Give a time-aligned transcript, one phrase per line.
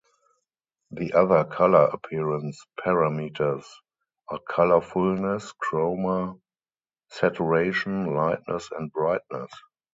[0.89, 3.67] The other color appearance parameters
[4.29, 6.41] are colorfulness, chroma,
[7.11, 9.51] saturation, lightness, and brightness.